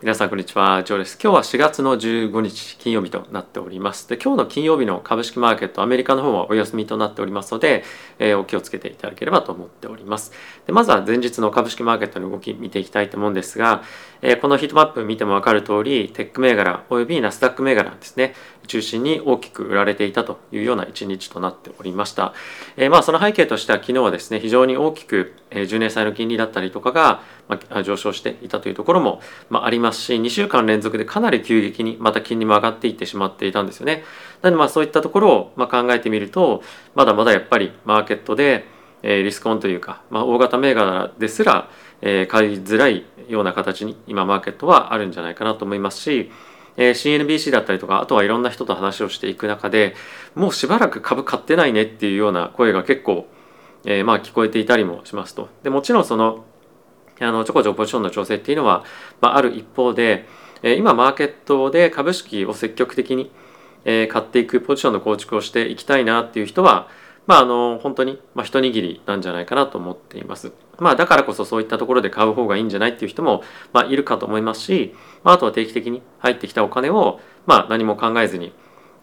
[0.00, 1.18] 皆さんこんにちは、ジョーです。
[1.20, 4.08] 今日は4月の15日金曜日となっております。
[4.08, 7.82] で、今日の金曜日の株式マーケット、アメリカの方はお休みとなっておりますので、
[8.20, 10.30] えー、お気をつけていただければと思っております。
[10.68, 13.82] で、まずは前日の株式マーケットの動き見ていきたいと思うんですが、
[14.22, 18.34] えー、このヒートマップ見てもわかる通り、テック銘柄およびナスダック銘柄ですね、
[18.68, 22.34] 中心に大きく売られていたというような一日となっておりました。
[22.76, 29.20] えー、まあその背景としては昨日はですね、非常に大きく、え10年債の金利だったりとかが、まあ、上昇していたというところも、
[29.50, 34.04] まあ、ありますし、2週間連続でかなり急激にまた金利も上がっていってしまっていたんですよね。
[34.42, 36.62] なのでまあそういったところをま考えてみると
[36.94, 38.66] まだまだやっぱりマーケットで
[39.02, 41.68] えリスクオンというか、まあ、大型銘柄ですら
[42.00, 46.30] え買いづらいような形に今マーケットはあるんじゃないかなと思いますし
[46.76, 49.94] え CNBC だったりとかあとはいろんな人と話をしていく中で
[50.34, 53.26] もうしばらく株買ってないねっていうような声が結構、
[53.84, 55.48] えー、まあ聞こえていたりもしますと。
[55.64, 56.44] でもちろんその
[57.20, 58.84] あのちょこちょこポジションの調整っていうのは、
[59.20, 60.26] まあ、ある一方で
[60.62, 63.30] え今マーケットで株式を積極的に、
[63.84, 66.88] え買っていくポジションの構築をしていきたいなっていう人は、
[67.26, 70.52] まあ、あの本当に、まあ、一握りなんじゃないかなと思っています。
[70.78, 78.52] まあ、だからこそそういったところで買う方がいいんじゃないっていう人も、まあ、いるかと思いますし、まあ、あとは定期的に入ってきたお金を、まあ、何も考えずに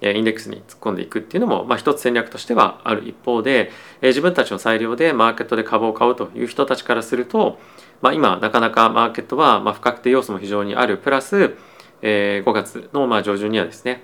[0.01, 7.59] インデックスに突っ込んでいくっていうのも、まあ、一つ戦略としてはある一方で自分たちの裁量でマーケットで株を買うという人たちからすると、
[8.01, 11.55] まあ、今なかなかマーケットはまあ不確定要素も非常にあるプラス、
[12.01, 14.03] えー、5月のまあ上旬にはですね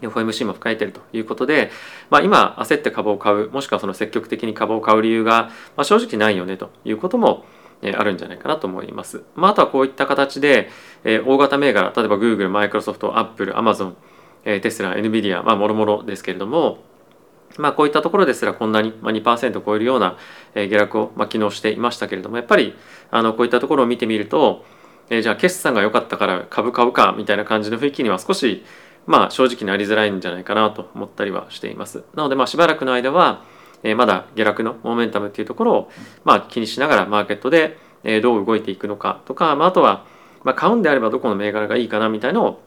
[0.00, 1.70] FOMC も控えているということで、
[2.10, 7.44] まあ、今焦って株を買うもしくはその積極的に株を買う理由が、まあ、正直ないよねということも
[7.82, 9.22] あるんじゃないかなと思います。
[9.34, 10.70] まあ、あとはこういった形で、
[11.04, 13.94] えー、大型銘柄例えば Google、Microsoft、Apple、Amazon、
[14.44, 16.78] え、テスラ、NVIDIA まあもろもろですけれども
[17.58, 20.16] まあ、こういったところですらこんなに2%を超えるような
[20.54, 22.74] 下落をま機能していましたけれどもやっぱり
[23.10, 24.64] あのこういったところを見てみると、
[25.10, 28.64] えじゃあ決算が良かったから株買うかみたいな感じの雰囲気には少し
[29.06, 32.04] まあ正直なりづらいんじゃないかなと思ったりはしています。
[32.14, 33.44] なのでまあしばらくの間は、
[33.82, 35.90] えまだ下落のモメンタムっていうところを
[36.24, 37.78] まあ気にしながらマーケットで
[38.22, 40.04] どう動いていくのかとか、まあ、あとは
[40.44, 42.62] ま買うんであればどこの銘柄がいいかなみたいのを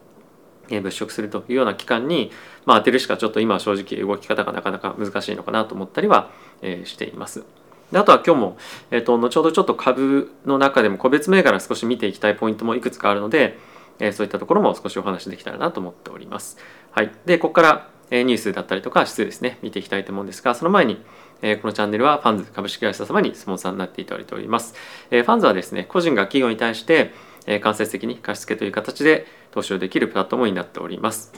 [0.70, 2.32] 物色するというような期間に、
[2.66, 6.32] まあ、当てるしかちょっと今は正直動き方がなかなか難しいのかなと思ったりは、
[6.62, 7.44] えしています。
[7.92, 8.58] であとは今日も、
[8.92, 13.58] えーと、後ほどちょっと株の中でも個別銘柄少し見ていきたいポイントもいくつかあるので、
[14.00, 16.58] えー、そういったところも少しお話できたらなと思っております。
[16.92, 21.00] はい、でここから、えニュースだったりとか指数ですね見ていきたいと思うんですがその前に、
[21.44, 24.74] え、このチャンネルはファンズ株式会社様にスポンサーになっていただいております。
[25.12, 27.14] え、ファンズはですね個人が企業に対して
[27.46, 31.34] え間接的に貸付という形で投資をできるプラットフォームになっております。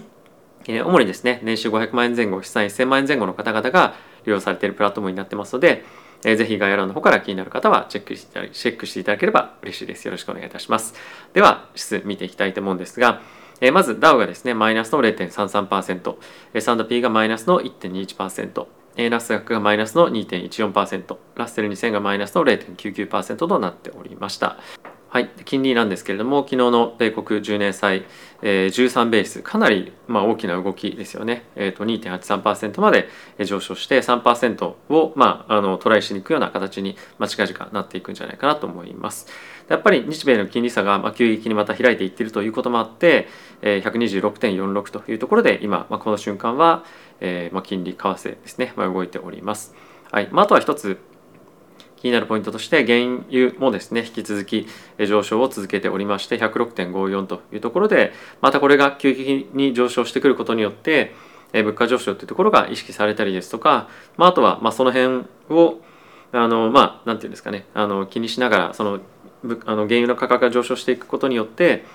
[0.68, 3.96] え主にですね、年収500万円前後、資産1000万円前後の方々が
[4.26, 5.84] 利用されているプラットフォームになってますので、
[6.24, 10.06] えー、ぜひ概要欄の方から気になる方はチェックしてチェックしていただければ嬉しいです。
[10.06, 10.94] よろしくお願いいたします。
[11.34, 13.22] では、指数見ていきたいと思うんですが、
[13.60, 16.16] えー、まず DAO がですね、マイナスの0.33%、
[16.54, 18.66] S&P がマイナスの1.21%、
[19.10, 24.58] ナスダックがマイナスの2.14%、ラッセル2000がマイナスの0.99%となっておりました。
[25.12, 28.06] はい、金利なんですけれども、昨日の米国10年債、
[28.42, 31.44] えー、13ベース、かなり、まあ、大きな動きですよね。
[31.58, 33.10] えーと、2.83%まで
[33.44, 39.28] 上昇して3%を、まあ、あのトライしに行くような形に、まあ、近々なっていくんじゃないかなと思います。
[39.68, 43.28] やっぱり日米の金利差が、まあ、急激にまた開いていっているということもあって、
[43.62, 46.86] えー、126.46というところで今、まあ、この瞬間は、
[47.20, 49.76] えーまあ、金利為替ですね、まあ、動いております。
[50.10, 51.02] はいまあ、あとは一つ
[52.02, 54.68] 気になるポイントとして原油もですね引き続き
[54.98, 61.14] 上昇を続けておりまして106.54というところでまたこれが急激に上昇してくることによって
[61.54, 65.80] 物価上昇というところが意識されたりですとか、まあ、あとはまあその辺を
[66.32, 69.00] あのまあなんていうんですかねあの気にしながらその
[69.44, 71.86] あの原油の価格が上昇していくことによって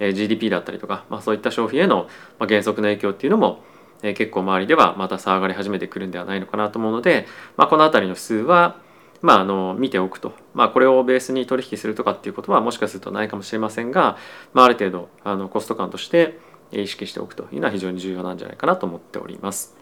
[0.00, 2.08] GDP だったりとか、まあ、そういった消費への
[2.48, 3.62] 減速の影響っていうのも
[4.02, 8.81] 結構周りではまた騒がれ始めてくるんではないのかなと思うので、まあ、この辺りの指数は
[9.22, 14.18] まあ、あの見ておくと、まあ、これをベースに取引するとかっていうことはもしかするとないかもしれませんが、
[14.52, 16.38] まあ、ある程度あのコスト感として
[16.72, 19.76] 意識しておくというのは非常に重要なんじゃないかなと思っております。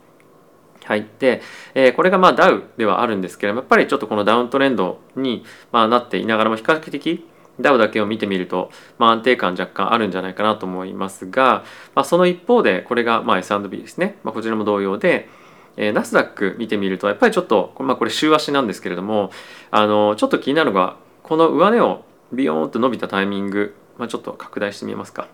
[0.84, 1.40] はい、で、
[1.74, 7.26] えー、これがまあダウではあるんですけれどもやっぱりちょっとこのダウントレンドに、まあ、なっていながらも比較的
[7.60, 11.64] ダウだけを見てみると、まあ、安定感若干あるんじゃないかなと思いますが、
[11.94, 15.28] まあ、その一方でこれがま S&P ですね、まあ、こちらも同様で、
[15.76, 19.30] えー、ナスダック見てみるとやっぱりちょっと、まあ、これ週足なんですけれども
[19.70, 25.28] あのちょっと気になるのがこの上値をビヨーンと伸びたタイミング、まあ、ちょっと拡大してみますか。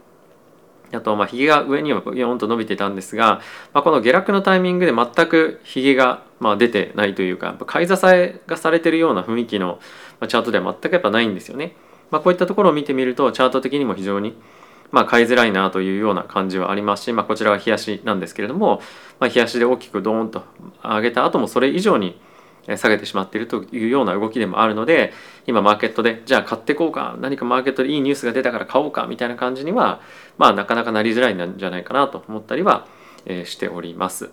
[0.93, 3.41] あと、まあ、ヒゲが上にはビヨーンと伸びてたんですが、
[3.75, 9.81] まあ、この下落のタイミングで全くヒゲがまあ出てないというか、やっぱ買い支えがされてるような雰囲気の
[10.29, 11.75] チャートでは全くやっぱないんですよね。
[12.11, 14.37] まあ、こういったところを見てみるとチャート的にも非常に
[14.97, 18.81] まあ買いづらいなというような感じはありますし、まあ、こちらは冷やしなんですけれども、
[19.21, 20.43] まあ、冷やしで大きくドーンと
[20.83, 22.19] 上げた後もそれ以上に
[22.79, 25.13] 下げてしまっているというような動きでもあるので
[25.47, 30.01] 今マーケットでじゃあ買ってこうか何かマーケットでいいニュースが出たから買おうかみたいな感じには
[30.39, 32.87] まあなかなかなりづらいんじゃないかなと思ったりは
[33.45, 34.31] しております。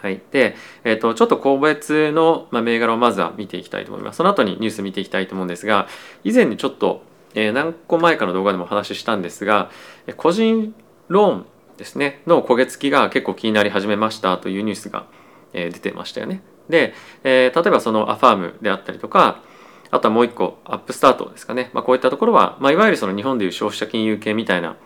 [0.00, 0.54] はい、で、
[0.84, 4.18] えーと、ちょっと個別の、まあ、銘柄をまずは見ていきたいと思います。
[4.18, 5.88] その後にニュース見ていきたいと思うんですが
[6.22, 7.02] 以前にちょっと、
[7.34, 9.70] えー、何個前かの動画でもお話ししたんですが
[10.16, 10.74] 個人
[11.08, 11.46] ローン
[11.76, 15.06] ですねの焦げ付きが結構気になり始めましたというニュースが、
[15.52, 16.42] えー、出てましたよね。
[16.68, 16.92] で、
[17.24, 19.42] えー、例えばそのアファームであったりとか
[19.90, 24.76] あとはもう一個アップスタートですかね、まあ、こういったところは、まあ、いわゆるその日本でいう消費者金融系みたいな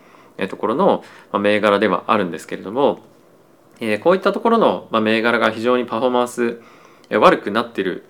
[0.49, 1.03] ところの
[1.33, 3.01] 銘柄ではあるんですけれども、
[3.81, 6.63] えー、こういったところの銘柄が非常にパフォーマンス
[7.11, 8.05] 悪くなっている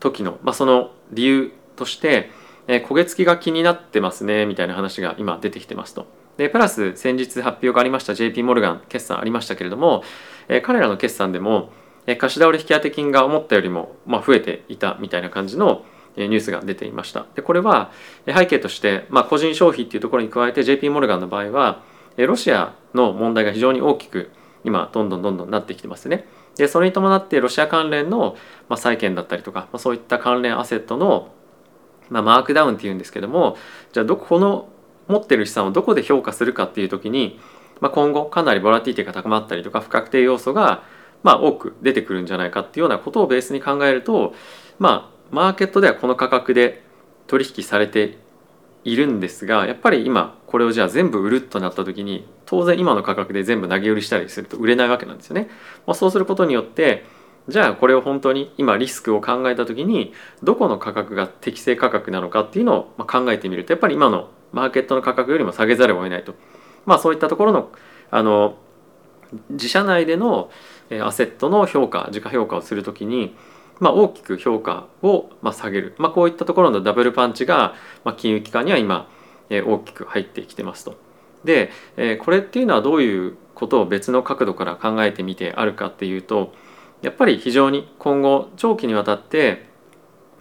[0.00, 2.30] 時の、まあ、その理由として、
[2.68, 6.06] えー、焦げ付きが気になってますねみたいな話が今出てきてますと。
[6.36, 10.04] でプラス先日発表がありました JP モルガン決算ありましたけれども、
[10.46, 11.72] えー、彼らの決算でも
[12.08, 15.84] え貸し倒れ引当金が思ったよりも、まあ、増えていたみたいな感じの
[16.16, 17.26] ニュースが出ていました。
[17.34, 17.92] でこれは
[18.26, 21.82] 背景として、まあ、個人消費っていうところに加えて JP モルガンの場合は
[22.16, 24.30] ロシアの問題が非常に大きく
[24.64, 26.26] 今どんどんどんどんなってきてますね。
[26.56, 28.36] でそれに伴ってロシア関連の、
[28.70, 31.30] ま、債券だったりとか、ま、そういった関連アセットの、
[32.10, 33.56] まあ、マークダウンっていうんですけども
[33.92, 34.68] じゃあどこの
[35.06, 37.40] 持ってる資産をどこで評価するかっていう時に、
[37.80, 40.82] まあ、今後かなりボラティティが高まったりとか不確定要素が
[41.22, 44.34] まあ、多く出てくるんじゃないかっていうようなことをベースに考えると、
[44.78, 46.82] まあ、マーケットではこの価格で
[47.26, 48.18] 取引されて
[48.84, 55.50] いるんですがやっぱり今これをじゃあ全部売るとなった時に当然今の価格で全部投げ売りしたりすると売れないわけなんですよね。
[55.86, 57.04] まあ、そうすることによって
[57.48, 60.12] じゃあこれを本当に今リスクを考えた時に
[60.42, 66.34] どこの価格が適正価格なのかっていうのを考えてみるとやっぱり今のマーケットの価格よりも下げざるを得ないと。
[66.84, 67.70] まあそういったところの
[68.10, 68.56] あの
[69.50, 70.50] 自社内での
[71.02, 73.36] アセットの評価自家評価をするときに、
[73.78, 77.74] まあ、大きく評価をま下げる、まあ、こういったところのダブルパンチが、
[78.04, 79.06] ま金融機関には今
[79.50, 80.96] 大きく入ってきてますと。
[81.44, 81.70] で
[82.24, 86.52] これっていうのはどういうことを別の角度から考えてみてあるかっていうと
[87.02, 89.66] やっぱり非常に今後長期にわたって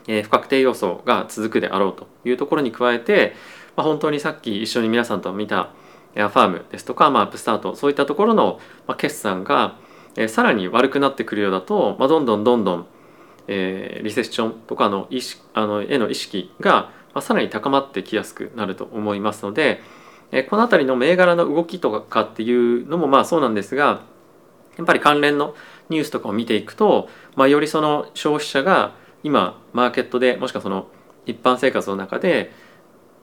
[0.05, 3.35] 不確定要素が続くであろうというところに加えて、
[3.75, 5.71] まあ、本当にさっき一緒に皆さんと見た
[6.17, 8.59] アファームですとか、まあ、アップスタートそういったところの
[8.97, 9.77] 決算が
[10.17, 12.87] えさらに悪くなってくるようだと、まあ、どんどんどんどん、
[13.47, 19.79] え、リセッションとかの意識あのへの意識が、まあ、さらに高まってきやすくなると思いますので、
[20.31, 24.01] え、この辺りの銘柄の動きとかっていうのもまあそうなんですが
[24.77, 25.55] やっぱり関連の
[25.89, 28.93] ニュースとかを見ていくと、まあ、よりその消費者が
[29.23, 30.87] 今マーケットでもしくはその
[31.25, 32.51] 一般生活の中で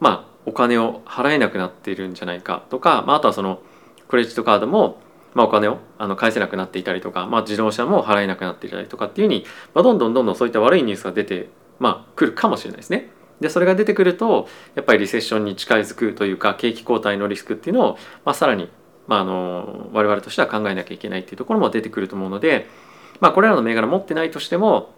[0.00, 3.60] まあお金を払えなくなっているんじゃないかとか、まあ、あとはその
[4.08, 4.98] クレジットカードも
[5.34, 11.48] まあ、お金をあの返せなくなっていたりとか、まあ、自動車も払えなくなっていたりとかっていうふうに、まあ、どんどんどんどんそういった悪いニュースが出て、
[11.78, 13.10] まあ、来るかもしれないですね。
[13.40, 18.70] でそれが出てくるとやっぱりリセッションに近づくというか景気後退のリスクっていうのを、まあ、さらに、
[19.06, 22.66] まあ、あの我々としては考えなきゃいけないっていうところも出てくると思うので、
[23.20, 24.92] まあ、これらの銘柄持ってないとしても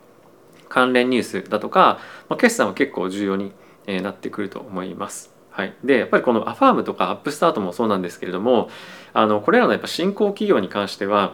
[0.69, 1.99] 関連ニュースだとか、
[2.29, 3.53] まあ、決算は結構重要に
[3.87, 5.35] なってくると思います。
[5.51, 8.69] はい、でやっぱりこのアファームとかアップスタートもそうなんですけれども
[9.15, 11.33] あのこれらのやっぱ新興企業に関しては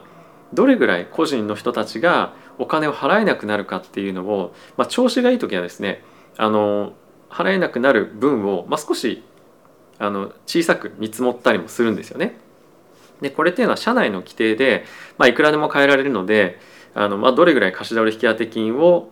[0.54, 6.04] どれぐらい個人の人たちがお金を払えなくなるかっていうのを、まあ、調子がいい時はですね
[6.36, 6.92] あの
[7.30, 9.24] 払えなくなる分を、まあ、少し
[9.98, 12.38] あの小さく見積もったりもするんですよね。
[13.22, 14.84] でこれっていうのは社内の規定で、
[15.16, 16.58] まあ、いくらでも変えられるので
[16.94, 19.08] あの、まあ、どれぐらい貸し倒れ引当金を、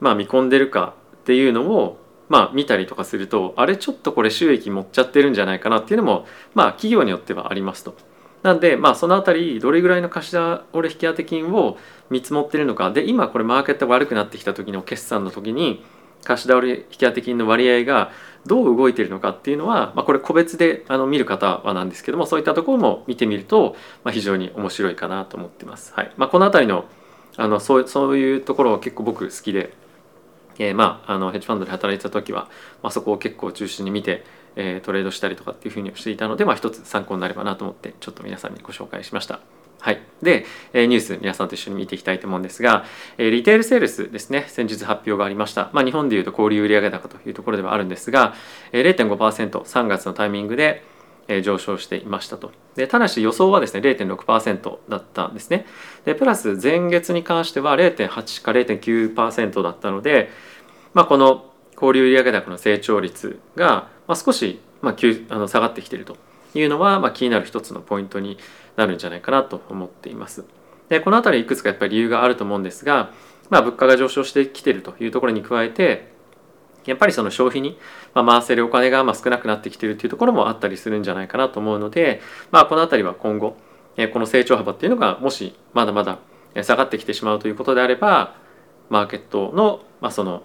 [0.00, 7.94] まあ、見込んでるかっていうのをまあ、見たりとかするとあれちょっとこれ収益持っちゃってるんじゃないかなっていうのも、まあ、企業によってはありますと。
[8.42, 11.76] なんで、まあ、そのあたりどれぐらいの貸し倒れ引当金を
[12.08, 15.84] 見積もってるのかで今これマーケットが悪くなってきた時の決算の時に
[16.24, 18.12] 貸し倒れ引当金の割合が
[18.46, 25.92] どう動いているのかっていうのは、まあ、これ個別であの見る方はなんですけどもそういったところも見てみると、まあ、非常に面白いかなと思ってます。
[25.94, 26.84] はいまあ、この辺りの
[27.36, 29.72] あのそうそういうところは結構僕好きで
[30.58, 32.48] えー、まああのヘッジファンドで働いてた時は、
[32.82, 34.24] まあ、そこを結構中心に見て、
[34.56, 39.40] えー、トレードしたりとかっていうふうにしていたので、まあ、一つ参考になればなと思ってちょっと皆さんにご紹介しました。
[39.82, 42.84] はい、で、え、ニュース皆さんと一緒に見ていきたいと思うんですが、
[43.18, 48.34] え、リテールセールスですね先日発表がありました、まあ、日本でいうと小売売上高というところではあるんですが、
[48.70, 50.84] え、0.5%3 月のタイミングで
[51.42, 52.52] 上昇していましたと。
[52.76, 55.66] でただし予想はですね0.6%だったんですね。
[56.04, 60.30] でプラス前月に関しては0.8か0.9%だったので、
[60.94, 64.96] まあ、この小交流売上高の成長率が、ま、少し、まあ、
[65.30, 66.16] あの下がってきていると
[66.54, 68.38] いうのは、まあ、気になる一つのポイントに
[68.76, 70.44] なるんじゃないかなと思っています。
[70.88, 73.12] でこの辺りいくつかやっぱり理由があると思うんですが、
[73.48, 76.12] まあ、物価が上昇してきてるというところに加えて
[76.84, 77.78] やっぱりその消費に
[78.14, 83.56] 回せるお金が少なくなってきているというところもあったりするんじゃないかなと思うので、まあ、この辺りは今後
[84.12, 86.18] この成長幅っていうのがもしまだまだ
[86.62, 88.34] 下がってきてしまうということであれば
[88.90, 90.42] マーケットの,、まあその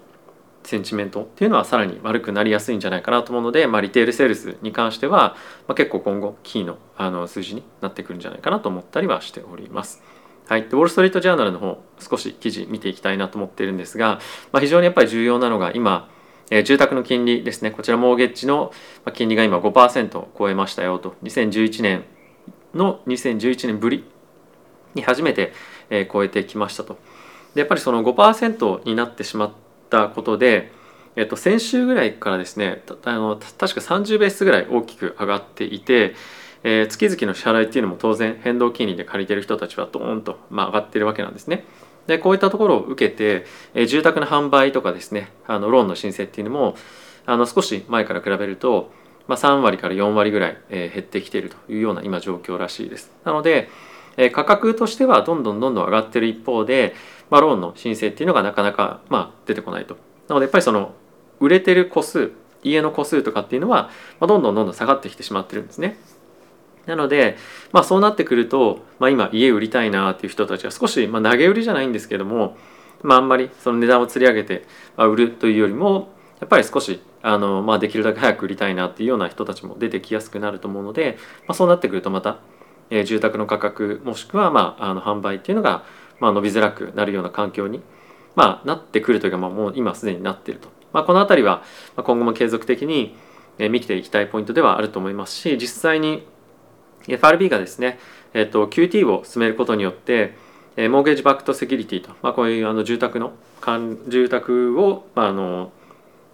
[0.68, 5.34] センチメントっていうのはさらに悪くなりやすいんじゃないかなと思うので、まあ、リテールセールスに関しては、
[5.66, 10.02] まあ、結構今後キーのあの数字になってくるんじゃないかなと思ったりはしております。
[10.46, 14.18] はい、でウォール・ストリート・ジャーナルの方少し記事見ていきたいなと思っているんですが、
[14.52, 16.10] まあ、非常にやっぱり重要なのが今、
[16.50, 17.70] えー、住宅の金利ですね。
[17.70, 18.72] こちらモーゲッジの
[19.14, 21.16] 金利が今5%を超えましたよと。
[21.22, 22.04] 2011年
[22.74, 24.04] の2011年ぶり
[24.94, 25.54] に初めて、
[25.88, 26.98] えー、超えてきましたと。
[27.54, 29.52] でやっぱりその5%になってしまっ
[29.88, 30.72] たことで、
[31.16, 36.14] えっと、先週ぐらいからですねあの確か30ベースぐらい大きく上がっていて
[36.64, 41.64] えー、月々の支払いっていうのも当然変動金利で借りてる人たちはドーンと、まあ、上がってるわけなんですね。
[42.06, 46.74] でこういったところを受けて、えー、住宅の販売とかですねあのローンの申請っていうのも
[47.26, 48.90] あの少し前から比べると、
[49.26, 53.12] まあ、3割から4割ぐらい、えー、減ってきているというような今状況らしいです。
[53.24, 53.68] なので、
[54.16, 56.94] えー、価格としてはどんどんどんどん上がってる一方で、
[57.30, 59.96] まあ、ローンの申請っていうのがなかなか、まあ、出てこないと。
[60.28, 60.92] なのでやっぱりその
[61.40, 62.32] 売れてる個数
[62.62, 65.98] 家の個数とかっていうのは、まあ、どんどんどんどん下がってきてしまってるんですね。
[66.86, 67.36] なので、
[67.72, 72.56] まあ、そうなってくると、まあ、今家売りたいなっていう人たちは少し、まあ、投げ売りじゃないんですけども、
[73.02, 74.66] まあ、あんまりその値段を釣り上げて
[74.96, 76.08] 売るというよりも
[76.40, 82.38] やっぱり少しあの、まあ、できるだけ早く売りたいなっていうような人たちも出てきやすくなると思うので、まあ、そうなってくるとまた、
[82.90, 85.84] えー、住宅の価格もしくは、まあ、あの販売っていうのが、
[86.20, 87.82] まあ、伸びづらくなるような環境に、
[88.34, 91.62] まあ、なってくるというか、まあ、もう今すでになっていると、まあ、この辺りは
[91.96, 93.16] 今後も継続的に
[93.58, 96.26] 見ていきたいポイントではあると思いますし実際に
[97.08, 97.98] FRB がですね、
[98.34, 100.34] えっと、QT を進めることによって、
[100.76, 103.32] モーゲージバックトセキュリティと、まあ、こういうあの住宅の
[104.08, 105.72] 住宅を、まあ、あの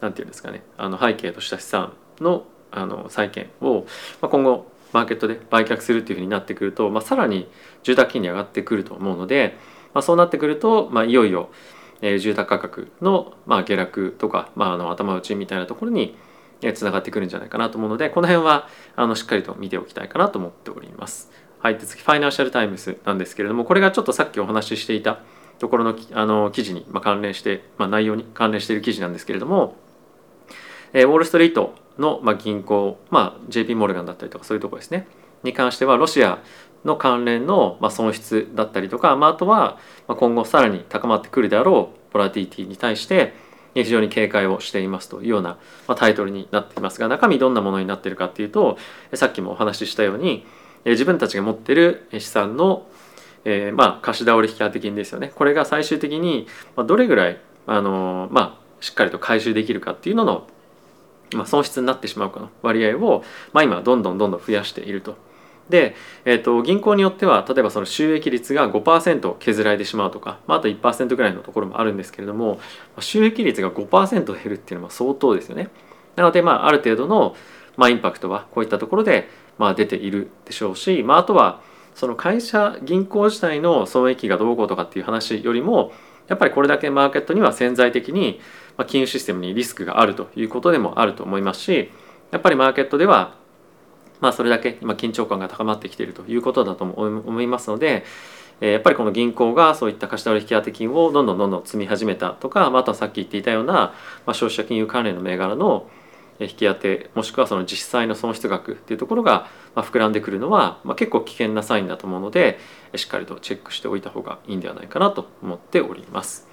[0.00, 3.86] なんていうんですかねあの背景とした資産のあの債券を、
[4.20, 7.48] まあ、今後マーケットで売却するっていうふうになってくると、まあ、さらに
[7.84, 9.56] 住宅金利上がってくると思うので、
[9.94, 11.50] まあ、そうなってくると、まあ、いよいよ、
[12.02, 16.16] えー、住宅価格の、まあ、下落とか、まあ、あの頭打ちみたいなところに
[16.74, 21.30] つながってくるんじゃないかなと思うのでこの辺はあのしっかりと見ておきたいかなと思っております。
[21.58, 25.20] はい、で次ファイナンシャルタイムズなんですけれどもこれがちょっとさっきお話ししていた
[25.58, 29.76] ところのあの記事に、ま関連して、まあ、内容に関連している記事なんですけれども、
[30.92, 35.06] えー、ウォール・ストリートの、ま銀行、まあ、JP モルガンだったりとかそういうところですね
[35.44, 36.42] に関してはロシア
[36.84, 43.34] の関連の、損失だったりとか、まあ、あとは今後さらに高まってくるであろうボラティリティに対して
[43.74, 45.58] 非常に警戒をしていますというような、
[45.96, 48.78] タイトルになっていますが中身どんなものになっているかっていうと
[49.14, 50.46] さっきもお話ししたように
[50.84, 52.86] 自分たちが持っている資産の、
[53.44, 55.32] えー、まあ貸し倒れ引き当て金ですよね。
[55.34, 56.46] これが最終的に
[56.86, 60.46] どれぐらいあのまあしっかりと回収できるかっていうのの、
[61.32, 63.24] まあ、損失になってしまうかの割合を、
[63.54, 65.16] まあ、今どんどんどんどん増やしていると。
[65.68, 65.94] で、
[66.24, 72.60] えーと、銀行によっては例えばその収益率が5%削られてしまうとか、まあ、あと1%ぐらいのところもあるんですけれども
[73.00, 75.70] 収益率が5%減るっていうのは相当ですよね。
[76.16, 77.34] なので、まあ、ある程度の、
[77.76, 79.28] まあ、インパクトはこういったところで、
[79.58, 81.60] まあ、出ているでしょうし、まあ、あとは
[81.94, 85.92] その会社銀行自体の損益がどうこうとかっていう話よりも
[86.28, 88.40] やっぱりこれだけマーケットには潜在的に
[88.86, 91.90] 金融システムにリスクがあるということでもあると思いますし
[92.30, 93.36] やっぱりマーケットでは
[94.20, 98.04] まあ、それだけ今緊張感が高まってきているということだと思いますので、
[98.60, 103.92] えやっぱりこの銀行がそういった貸し倒れ引き当て金をどんどんどんどん積み始めたとか、まあ、あとはさっき言っていたような、ま
[104.26, 105.88] あ、消費者金融関連の銘柄の
[106.40, 112.58] 引き当てもしくはその実際の損失額っていうところが膨らんでくるのは、まあ、結構危険なサインだと思うので
[112.96, 116.48] しっかりとチェックしておいた方がいいんではないかなと思っております。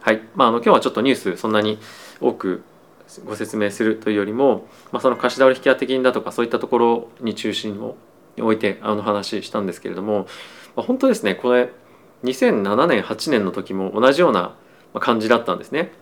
[0.00, 1.78] はいまあ、あの今日はちょっとニュースそんなに
[2.20, 2.64] 多く
[3.20, 7.96] ご説明するというよりも、まあ、その貸し倒れ引き当て金だとかそういったところに中心を
[8.38, 10.26] 置いてあの話したんですけれども、
[10.76, 11.70] まあ、本当ですねこれ
[12.24, 14.56] 2007年8年の時も同じような
[15.00, 15.92] 感じだったんですね。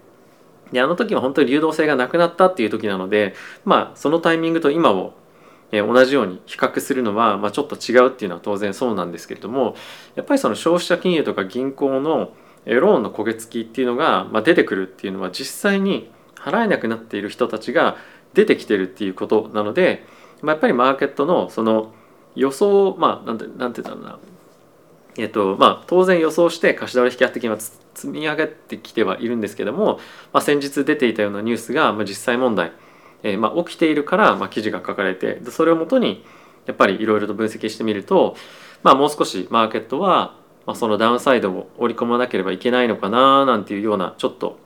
[0.72, 5.14] であの時は本当に流動性がなくなったっていう時なのでまあそのタイミングと今を
[5.72, 9.76] 同じように比較するのは、まあ、ちょっと違うっていうのは当然そうなんですけれども
[10.16, 12.32] やっぱりその消費者金融とか銀行の
[12.66, 17.96] ローンの焦げ付きっていうのが、まあ、出てくるっていうのは実際に払えなくなっている人たちが
[18.34, 20.04] 出てきてるっていうことなので、
[20.42, 21.92] まあ、やっぱりマーケットのその
[22.34, 24.18] 予想まあなんてなんて言うんだろうな。
[25.16, 29.98] えっとまあ、当然予想して貸し取引き当て金は積み上げてきてはいるんですけども、
[30.32, 32.72] まあ、先日出ていたようなニュースが、まあ、実際問題、
[33.24, 36.24] えーまあ、起きているから、まあ、記事が書かれてそれをもとに
[36.66, 38.36] やっぱりいろいろと分析してみると、
[38.82, 44.58] まあ、もう少しマーケットは、まあ、そのダウンサイドを織り込まなければいけないのかななんていうようなちょっと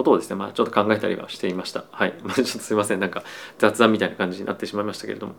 [0.00, 1.84] ことをですね、まあ、ちょっと考えたりはしていました。
[1.90, 2.14] はい。
[2.18, 3.00] ちょっとすいません。
[3.00, 3.22] なんか
[3.58, 5.34] 雑談みたいな感じになってしまいましたけれども。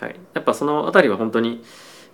[0.00, 0.16] はい。
[0.34, 1.62] やっぱその辺りは本当に、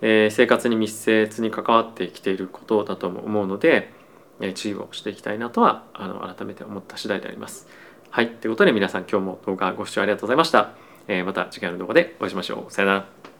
[0.01, 3.93] えー、生活に密接に関わってきていることだと思うので、
[4.39, 7.67] えー、注意をしていきたいなとはあの改めて思った次第であります。
[8.09, 8.29] はい。
[8.29, 10.71] ということで皆さん今日も動画ご視聴ありがとうございました。
[11.07, 12.71] えー、また次回の動画でお会いしましょう。
[12.73, 13.32] さよなら。